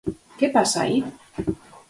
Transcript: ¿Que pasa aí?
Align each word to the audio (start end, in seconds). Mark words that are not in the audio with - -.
¿Que 0.39 0.47
pasa 0.55 0.79
aí? 0.85 0.97